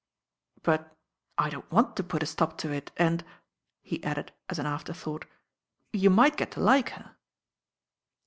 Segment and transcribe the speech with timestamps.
[0.63, 0.97] "But
[1.37, 3.23] I don't want to put a stop to it, and,"
[3.83, 5.25] he added as an afterthought,
[5.93, 7.15] "you might get to like her."